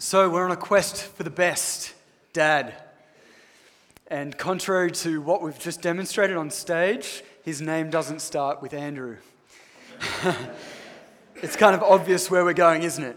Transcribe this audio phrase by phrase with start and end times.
[0.00, 1.92] So, we're on a quest for the best
[2.32, 2.72] dad.
[4.06, 9.16] And contrary to what we've just demonstrated on stage, his name doesn't start with Andrew.
[11.42, 13.16] it's kind of obvious where we're going, isn't it?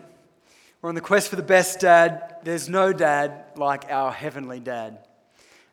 [0.82, 2.38] We're on the quest for the best dad.
[2.42, 5.06] There's no dad like our heavenly dad.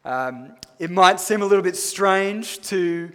[0.05, 3.11] Um, it might seem a little bit strange to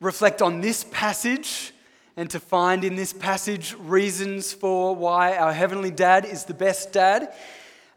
[0.00, 1.72] reflect on this passage
[2.16, 6.92] and to find in this passage reasons for why our Heavenly Dad is the best
[6.92, 7.32] dad.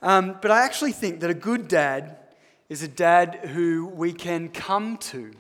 [0.02, 2.18] Um, but I actually think that a good dad
[2.70, 5.32] is a dad who we can come to,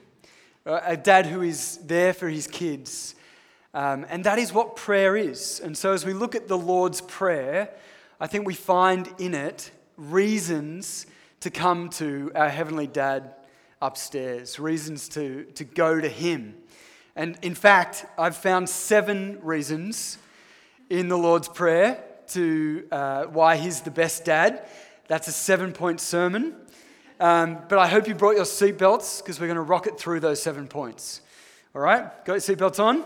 [0.65, 3.15] uh, a dad who is there for his kids.
[3.73, 5.59] Um, and that is what prayer is.
[5.59, 7.69] And so as we look at the Lord's Prayer,
[8.19, 11.07] I think we find in it reasons
[11.39, 13.33] to come to our Heavenly Dad
[13.81, 16.55] upstairs, reasons to, to go to Him.
[17.15, 20.17] And in fact, I've found seven reasons
[20.89, 24.65] in the Lord's Prayer to uh, why He's the best dad.
[25.07, 26.55] That's a seven point sermon.
[27.19, 30.41] Um, but I hope you brought your seatbelts because we're going to rocket through those
[30.41, 31.21] seven points.
[31.75, 32.03] All right?
[32.25, 33.03] Got your seatbelts on?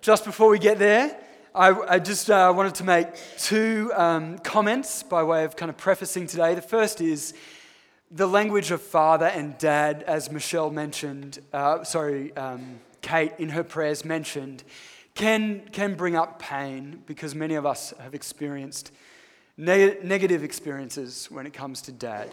[0.00, 1.16] Just before we get there,
[1.54, 5.76] I, I just uh, wanted to make two um, comments by way of kind of
[5.76, 6.54] prefacing today.
[6.54, 7.34] The first is
[8.10, 13.64] the language of father and dad, as Michelle mentioned, uh, sorry, um, Kate in her
[13.64, 14.64] prayers mentioned,
[15.14, 18.92] can, can bring up pain because many of us have experienced
[19.56, 22.30] neg- negative experiences when it comes to dad,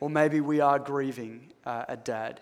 [0.00, 2.40] or maybe we are grieving uh, a dad.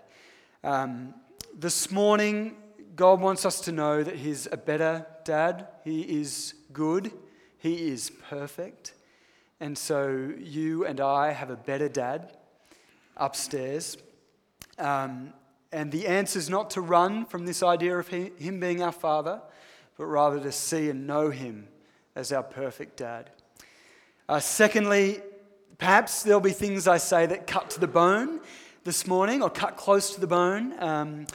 [0.62, 1.14] Um,
[1.56, 2.56] this morning,
[2.96, 5.68] God wants us to know that He's a better dad.
[5.84, 7.12] He is good.
[7.58, 8.94] He is perfect.
[9.60, 12.36] And so you and I have a better dad
[13.16, 13.96] upstairs.
[14.78, 15.32] Um,
[15.74, 19.42] and the answer is not to run from this idea of Him being our Father,
[19.98, 21.66] but rather to see and know Him
[22.14, 23.30] as our perfect dad.
[24.28, 25.20] Uh, secondly,
[25.76, 28.40] perhaps there'll be things I say that cut to the bone
[28.84, 30.80] this morning or cut close to the bone.
[30.80, 31.26] Um,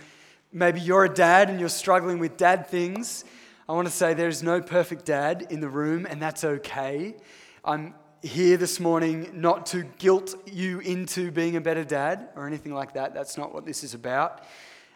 [0.53, 3.25] maybe you're a dad and you're struggling with dad things.
[3.67, 7.17] I want to say there's no perfect dad in the room, and that's okay.
[7.65, 12.73] I'm here this morning not to guilt you into being a better dad or anything
[12.73, 13.13] like that.
[13.13, 14.43] That's not what this is about.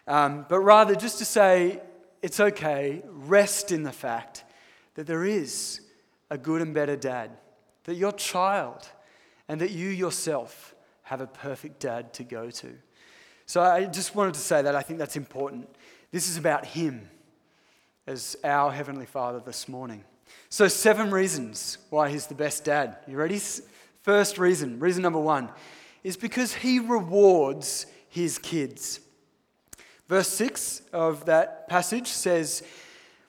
[0.08, 1.82] Um, but rather just to say
[2.22, 4.44] it's okay, rest in the fact
[4.96, 5.82] that there is
[6.30, 7.32] a good and better dad,
[7.86, 8.88] that your child
[9.48, 12.74] and that you yourself have a perfect dad to go to.
[13.46, 14.76] So I just wanted to say that.
[14.76, 15.70] I think that's important.
[16.12, 17.10] This is about Him
[18.08, 20.04] as our Heavenly Father this morning.
[20.50, 22.98] So, seven reasons why he's the best dad.
[23.08, 23.40] You ready?
[24.04, 25.50] First reason, reason number one,
[26.04, 29.00] is because he rewards his kids.
[30.08, 32.62] Verse 6 of that passage says,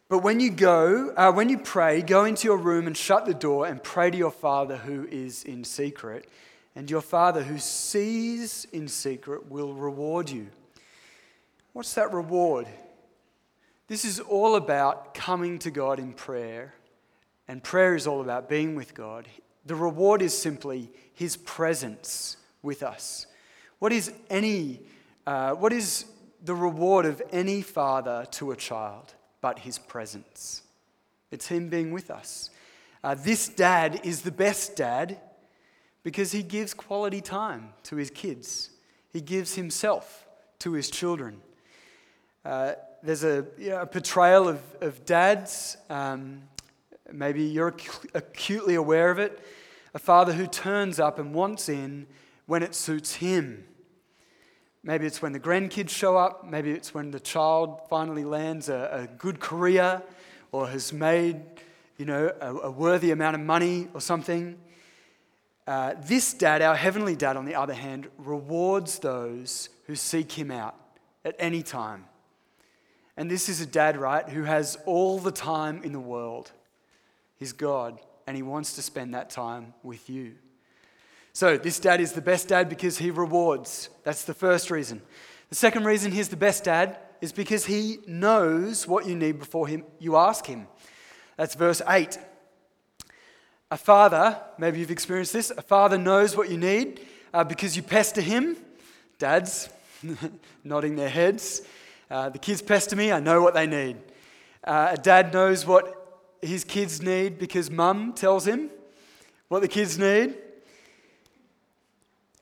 [0.08, 3.32] But when you go, uh, when you pray, go into your room and shut the
[3.32, 6.28] door and pray to your Father who is in secret,
[6.76, 10.48] and your Father who sees in secret will reward you.
[11.72, 12.66] What's that reward?
[13.86, 16.74] This is all about coming to God in prayer
[17.48, 19.28] and prayer is all about being with God.
[19.66, 23.26] The reward is simply His presence with us.
[23.78, 24.80] What is any,
[25.26, 26.06] uh, what is
[26.42, 30.62] the reward of any father to a child but His presence?
[31.30, 32.50] It's Him being with us.
[33.04, 35.18] Uh, this dad is the best dad
[36.04, 38.70] because he gives quality time to his kids.
[39.12, 40.26] He gives himself
[40.60, 41.40] to his children.
[42.44, 42.72] Uh,
[43.02, 46.42] there's a, you know, a, portrayal of, of dads um,
[47.12, 47.74] Maybe you're
[48.14, 49.38] acutely aware of it.
[49.94, 52.06] A father who turns up and wants in
[52.46, 53.64] when it suits him.
[54.82, 56.44] Maybe it's when the grandkids show up.
[56.46, 60.02] Maybe it's when the child finally lands a, a good career
[60.52, 61.40] or has made
[61.96, 64.58] you know, a, a worthy amount of money or something.
[65.66, 70.50] Uh, this dad, our heavenly dad, on the other hand, rewards those who seek him
[70.50, 70.74] out
[71.24, 72.04] at any time.
[73.16, 76.52] And this is a dad, right, who has all the time in the world.
[77.44, 80.36] He's God, and He wants to spend that time with you.
[81.34, 83.90] So, this dad is the best dad because he rewards.
[84.02, 85.02] That's the first reason.
[85.50, 89.68] The second reason he's the best dad is because he knows what you need before
[89.68, 90.66] him, you ask him.
[91.36, 92.16] That's verse 8.
[93.70, 97.82] A father, maybe you've experienced this, a father knows what you need uh, because you
[97.82, 98.56] pester him.
[99.18, 99.68] Dads,
[100.64, 101.60] nodding their heads.
[102.10, 103.98] Uh, the kids pester me, I know what they need.
[104.66, 106.03] Uh, a dad knows what
[106.44, 108.70] his kids need because mum tells him
[109.48, 110.34] what the kids need.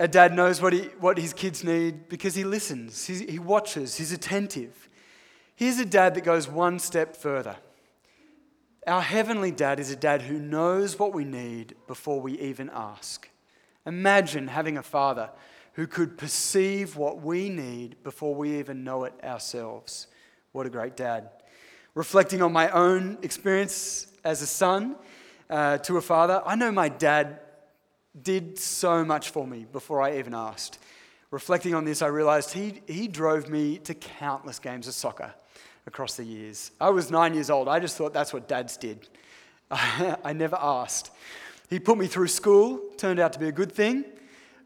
[0.00, 3.96] A dad knows what, he, what his kids need because he listens, he, he watches,
[3.96, 4.88] he's attentive.
[5.54, 7.56] Here's a dad that goes one step further.
[8.86, 13.28] Our heavenly dad is a dad who knows what we need before we even ask.
[13.86, 15.30] Imagine having a father
[15.74, 20.08] who could perceive what we need before we even know it ourselves.
[20.50, 21.30] What a great dad.
[21.94, 24.96] Reflecting on my own experience as a son
[25.50, 27.40] uh, to a father, I know my dad
[28.22, 30.78] did so much for me before I even asked.
[31.30, 35.34] Reflecting on this, I realized he, he drove me to countless games of soccer
[35.86, 36.70] across the years.
[36.80, 37.68] I was nine years old.
[37.68, 39.08] I just thought that's what dads did.
[39.70, 41.10] I never asked.
[41.68, 44.04] He put me through school, turned out to be a good thing.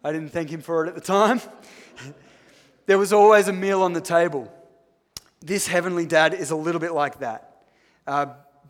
[0.04, 1.40] I didn't thank him for it at the time.
[2.86, 4.52] there was always a meal on the table.
[5.40, 7.62] This heavenly dad is a little bit like that.
[8.06, 8.26] Uh,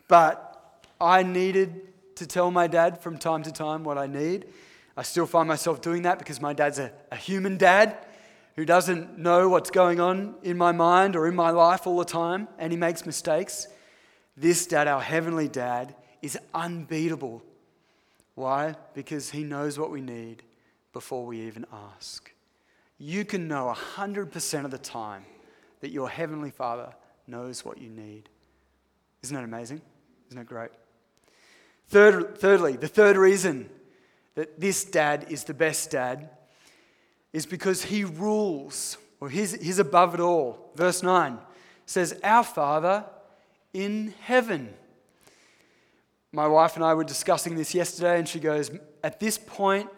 [0.07, 1.81] but I needed
[2.15, 4.45] to tell my dad from time to time what I need.
[4.95, 7.97] I still find myself doing that because my dad's a, a human dad
[8.55, 12.05] who doesn't know what's going on in my mind or in my life all the
[12.05, 13.67] time, and he makes mistakes.
[14.35, 17.43] This dad, our heavenly dad, is unbeatable.
[18.33, 18.75] Why?
[18.95, 20.41] Because he knows what we need
[20.91, 22.31] before we even ask.
[22.97, 25.23] You can know 100% of the time
[25.81, 26.93] that your heavenly father
[27.27, 28.29] knows what you need.
[29.23, 29.81] Isn't that amazing?
[30.27, 30.71] Isn't that great?
[31.87, 33.69] Third, thirdly, the third reason
[34.35, 36.29] that this dad is the best dad
[37.33, 40.71] is because he rules, or he's, he's above it all.
[40.75, 41.39] Verse 9
[41.85, 43.05] says, Our Father
[43.73, 44.73] in heaven.
[46.31, 48.71] My wife and I were discussing this yesterday, and she goes,
[49.03, 49.89] At this point,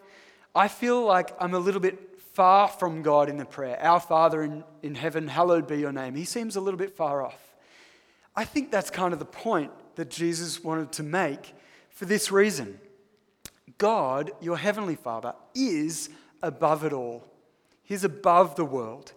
[0.54, 2.09] I feel like I'm a little bit
[2.40, 3.78] far from God in the prayer.
[3.82, 6.14] Our Father in, in heaven, hallowed be your name.
[6.14, 7.38] He seems a little bit far off.
[8.34, 11.52] I think that's kind of the point that Jesus wanted to make
[11.90, 12.80] for this reason
[13.76, 16.08] God, your heavenly Father, is
[16.42, 17.22] above it all.
[17.82, 19.12] He's above the world.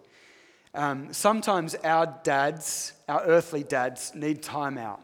[0.74, 5.00] Um, sometimes our dads, our earthly dads, need time out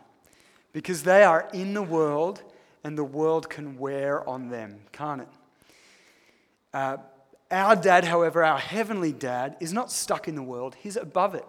[0.75, 2.43] because they are in the world
[2.85, 5.29] and the world can wear on them, can't it?
[6.75, 6.99] Uh,
[7.51, 11.45] our dad, however, our heavenly dad, is not stuck in the world, he's above it.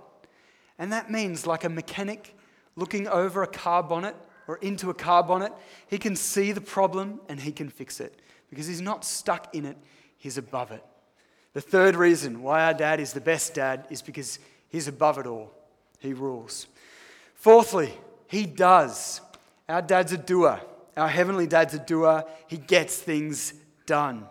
[0.79, 2.35] And that means, like a mechanic
[2.75, 4.15] looking over a car bonnet
[4.47, 5.53] or into a car bonnet,
[5.87, 8.19] he can see the problem and he can fix it
[8.49, 9.77] because he's not stuck in it,
[10.17, 10.83] he's above it.
[11.53, 14.39] The third reason why our dad is the best dad is because
[14.69, 15.51] he's above it all,
[15.99, 16.67] he rules.
[17.35, 17.93] Fourthly,
[18.27, 19.21] he does.
[19.67, 20.61] Our dad's a doer.
[20.95, 22.25] Our heavenly dad's a doer.
[22.47, 23.53] He gets things
[23.85, 24.27] done.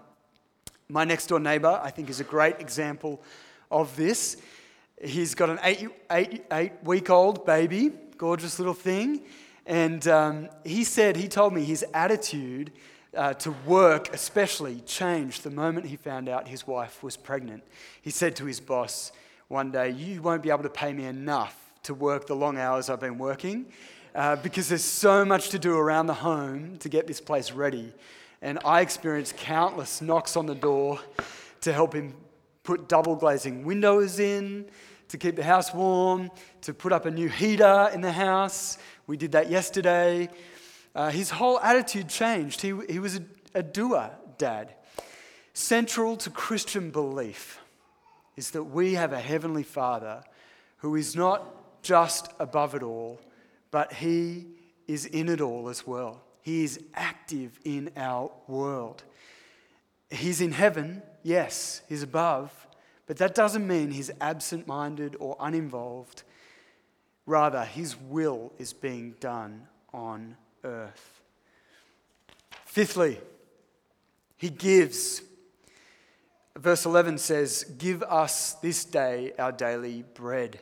[0.90, 3.22] My next door neighbor, I think, is a great example
[3.70, 4.36] of this.
[5.00, 9.22] He's got an eight, eight, eight week old baby, gorgeous little thing.
[9.66, 12.72] And um, he said, he told me his attitude
[13.16, 17.62] uh, to work, especially, changed the moment he found out his wife was pregnant.
[18.02, 19.12] He said to his boss
[19.46, 22.90] one day, You won't be able to pay me enough to work the long hours
[22.90, 23.66] I've been working
[24.12, 27.92] uh, because there's so much to do around the home to get this place ready.
[28.42, 30.98] And I experienced countless knocks on the door
[31.60, 32.14] to help him
[32.62, 34.66] put double glazing windows in,
[35.08, 36.30] to keep the house warm,
[36.62, 38.78] to put up a new heater in the house.
[39.06, 40.28] We did that yesterday.
[40.94, 42.60] Uh, his whole attitude changed.
[42.60, 43.22] He, he was a,
[43.54, 44.74] a doer dad.
[45.52, 47.60] Central to Christian belief
[48.36, 50.22] is that we have a heavenly Father
[50.78, 53.20] who is not just above it all,
[53.70, 54.46] but he
[54.86, 56.22] is in it all as well.
[56.42, 59.02] He is active in our world.
[60.10, 62.66] He's in heaven, yes, he's above,
[63.06, 66.22] but that doesn't mean he's absent minded or uninvolved.
[67.26, 71.20] Rather, his will is being done on earth.
[72.64, 73.18] Fifthly,
[74.36, 75.22] he gives.
[76.56, 80.58] Verse 11 says, Give us this day our daily bread.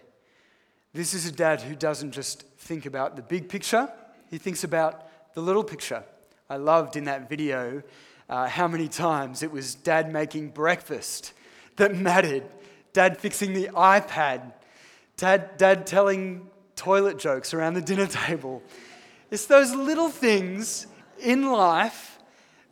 [0.92, 3.90] This is a dad who doesn't just think about the big picture,
[4.30, 6.04] he thinks about the little picture.
[6.50, 7.82] I loved in that video
[8.28, 11.32] uh, how many times it was dad making breakfast
[11.76, 12.44] that mattered,
[12.92, 14.52] dad fixing the iPad,
[15.16, 18.62] dad, dad telling toilet jokes around the dinner table.
[19.30, 20.86] It's those little things
[21.18, 22.18] in life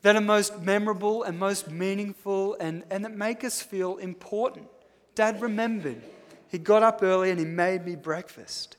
[0.03, 4.69] that are most memorable and most meaningful and, and that make us feel important.
[5.15, 6.03] Dad remembered.
[6.49, 8.77] He got up early and he made me breakfast.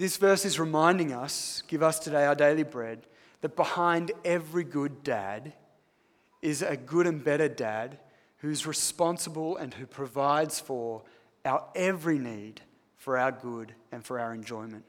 [0.00, 3.06] This verse is reminding us, give us today our daily bread,
[3.42, 5.52] that behind every good dad
[6.40, 7.98] is a good and better dad
[8.38, 11.02] who's responsible and who provides for
[11.44, 12.62] our every need
[12.96, 14.84] for our good and for our enjoyment.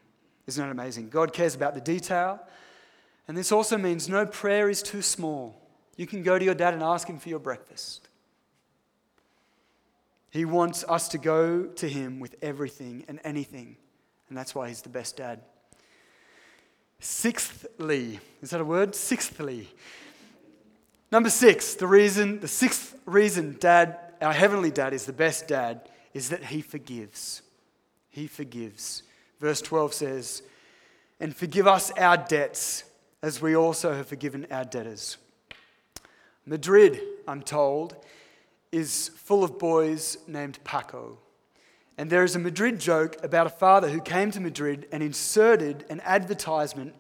[0.48, 1.10] Isn't that amazing?
[1.10, 2.40] God cares about the detail.
[3.28, 5.62] And this also means no prayer is too small.
[5.98, 8.08] You can go to your dad and ask him for your breakfast.
[10.30, 13.76] He wants us to go to him with everything and anything.
[14.32, 15.42] And that's why he's the best dad.
[17.02, 18.96] Sixthly, is that a word?
[18.96, 19.68] Sixthly.
[21.12, 25.90] Number six, the reason, the sixth reason dad, our heavenly dad is the best dad
[26.14, 27.42] is that he forgives.
[28.10, 29.04] He forgives.
[29.42, 30.44] Verse 12 says,
[31.20, 32.86] And forgive us our debts
[33.22, 35.18] as we also have forgiven our debtors.
[36.46, 37.98] Madrid, I'm told,
[38.72, 41.18] is full of boys named Paco.
[42.02, 45.86] And there is a Madrid joke about a father who came to Madrid and inserted
[45.88, 46.96] an advertisement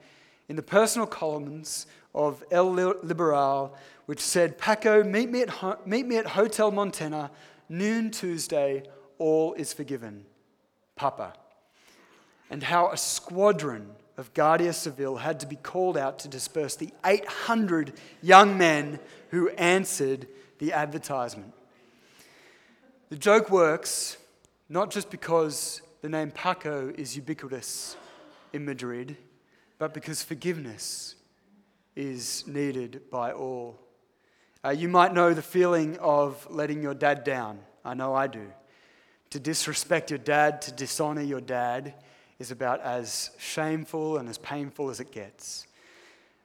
[0.47, 6.17] in the personal columns of El Liberal, which said, Paco, meet me at, meet me
[6.17, 7.31] at Hotel Montana,
[7.67, 8.83] noon Tuesday,
[9.17, 10.23] all is forgiven.
[10.95, 11.33] Papa.
[12.51, 16.93] And how a squadron of Guardia Civil had to be called out to disperse the
[17.03, 18.99] 800 young men
[19.31, 20.27] who answered
[20.59, 21.53] the advertisement.
[23.09, 24.17] The joke works
[24.71, 27.97] not just because the name Paco is ubiquitous
[28.53, 29.17] in Madrid,
[29.77, 31.15] but because forgiveness
[31.93, 33.77] is needed by all.
[34.63, 37.59] Uh, you might know the feeling of letting your dad down.
[37.83, 38.47] I know I do.
[39.31, 41.93] To disrespect your dad, to dishonor your dad,
[42.39, 45.67] is about as shameful and as painful as it gets.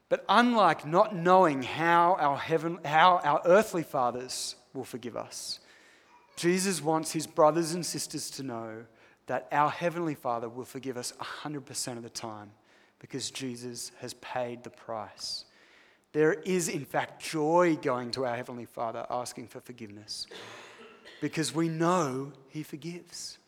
[0.09, 5.61] But unlike not knowing how our, heaven, how our earthly fathers will forgive us,
[6.37, 8.85] Jesus wants his brothers and sisters to know
[9.27, 12.51] that our Heavenly Father will forgive us 100% of the time
[12.99, 15.45] because Jesus has paid the price.
[16.13, 20.27] There is, in fact, joy going to our Heavenly Father asking for forgiveness
[21.21, 23.39] because we know He forgives.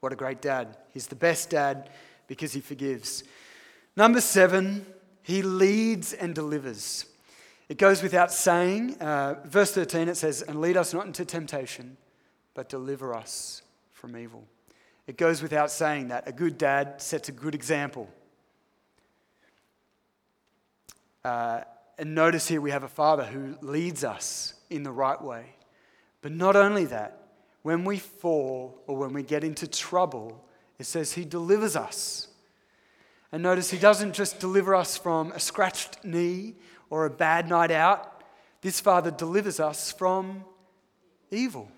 [0.00, 0.76] What a great dad.
[0.92, 1.90] He's the best dad
[2.28, 3.24] because He forgives.
[3.96, 4.86] Number seven,
[5.22, 7.06] He leads and delivers.
[7.68, 11.96] It goes without saying, uh, verse 13, it says, And lead us not into temptation,
[12.52, 14.44] but deliver us from evil.
[15.06, 18.08] It goes without saying that a good dad sets a good example.
[21.24, 21.62] Uh,
[21.98, 25.54] and notice here we have a father who leads us in the right way.
[26.20, 27.28] But not only that,
[27.62, 30.44] when we fall or when we get into trouble,
[30.78, 32.28] it says he delivers us.
[33.34, 36.54] And notice he doesn't just deliver us from a scratched knee
[36.88, 38.22] or a bad night out.
[38.60, 40.44] This Father delivers us from
[41.32, 41.68] evil.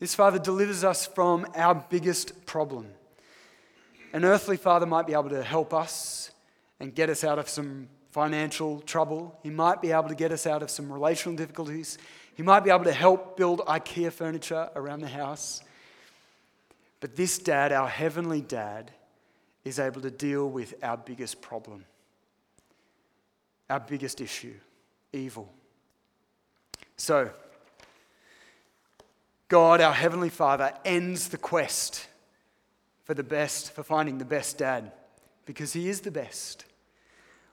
[0.00, 2.88] This Father delivers us from our biggest problem.
[4.12, 6.32] An earthly father might be able to help us
[6.80, 9.38] and get us out of some financial trouble.
[9.44, 11.96] He might be able to get us out of some relational difficulties.
[12.34, 15.62] He might be able to help build IKEA furniture around the house.
[16.98, 18.90] But this dad, our heavenly dad,
[19.64, 21.84] is able to deal with our biggest problem
[23.72, 24.52] our biggest issue
[25.14, 25.50] evil.
[26.98, 27.30] So,
[29.48, 32.06] God, our Heavenly Father, ends the quest
[33.04, 34.92] for the best, for finding the best dad,
[35.46, 36.66] because He is the best.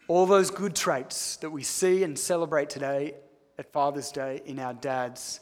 [0.09, 3.13] All those good traits that we see and celebrate today
[3.57, 5.39] at Father's Day in our dads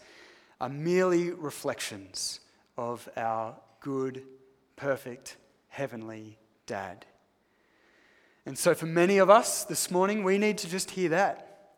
[0.62, 2.40] are merely reflections
[2.78, 4.22] of our good,
[4.76, 5.38] perfect,
[5.70, 7.06] heavenly dad.
[8.46, 11.74] And so, for many of us this morning, we need to just hear that.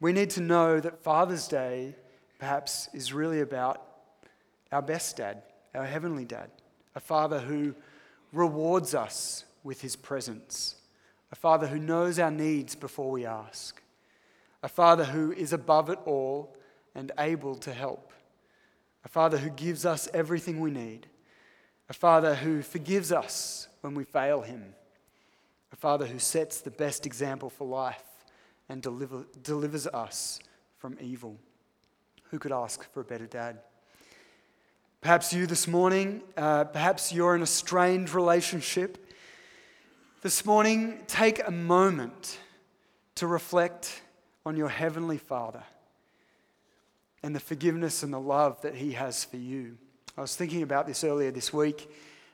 [0.00, 1.94] We need to know that Father's Day
[2.38, 3.80] perhaps is really about
[4.72, 5.42] our best dad,
[5.74, 6.50] our heavenly dad,
[6.96, 7.74] a father who
[8.32, 10.74] rewards us with his presence,
[11.30, 13.80] a father who knows our needs before we ask,
[14.62, 16.56] a father who is above it all
[16.94, 18.12] and able to help,
[19.04, 21.06] a father who gives us everything we need,
[21.88, 24.74] a father who forgives us when we fail him
[25.72, 28.02] a Father who sets the best example for life
[28.68, 30.38] and deliver, delivers us
[30.78, 31.36] from evil.
[32.30, 33.58] Who could ask for a better dad?
[35.00, 39.10] Perhaps you this morning, uh, perhaps you're in a strained relationship.
[40.22, 42.38] This morning, take a moment
[43.16, 44.02] to reflect
[44.46, 45.64] on your Heavenly Father
[47.22, 49.76] and the forgiveness and the love that He has for you.
[50.16, 51.90] I was thinking about this earlier this week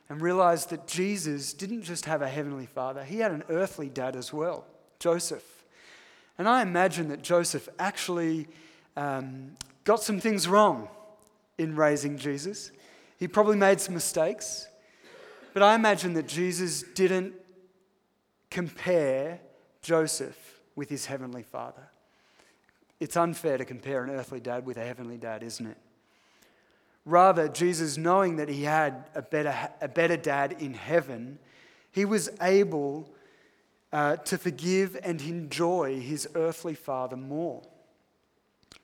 [0.09, 4.17] and realized that Jesus didn't just have a heavenly father, he had an earthly dad
[4.17, 4.65] as well,
[4.99, 5.45] Joseph.
[6.39, 8.49] And I imagine that Joseph actually
[8.97, 9.53] um,
[9.85, 10.89] got some things wrong
[11.59, 12.71] in raising Jesus.
[13.19, 14.67] He probably made some mistakes,
[15.53, 17.35] but I imagine that Jesus didn't
[18.51, 19.41] compare
[19.83, 21.89] Joseph with his heavenly father.
[23.01, 25.77] It's unfair to compare an earthly dad with a heavenly dad, isn't it?
[27.09, 31.39] Rather, Jesus, knowing that he had a better, a better dad in heaven,
[31.91, 33.11] he was able
[33.95, 37.63] uh, to forgive and enjoy his earthly father more.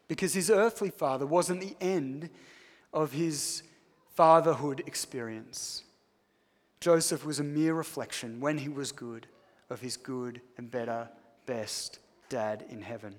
[0.09, 2.31] Because his earthly father wasn't the end
[2.95, 3.62] of his
[4.14, 5.85] fatherhood experience.
[6.81, 9.26] Joseph was a mere reflection, when he was good,
[9.69, 11.11] of his good and better,
[11.45, 11.99] best
[12.31, 13.16] dad in heaven.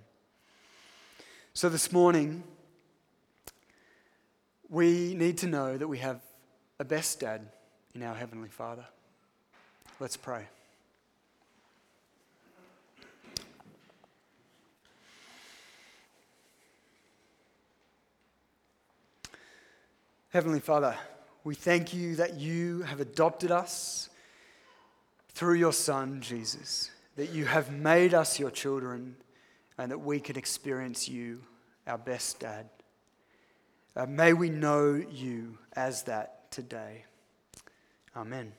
[1.53, 2.43] So this morning,
[4.69, 6.21] we need to know that we have
[6.79, 7.47] a best dad
[7.93, 8.85] in our Heavenly Father.
[9.99, 10.45] Let's pray.
[20.29, 20.97] Heavenly Father,
[21.45, 24.09] we thank you that you have adopted us
[25.29, 29.15] through your Son, Jesus, that you have made us your children,
[29.77, 31.41] and that we can experience you,
[31.87, 32.67] our best dad.
[33.95, 37.05] Uh, may we know you as that today.
[38.15, 38.51] Amen.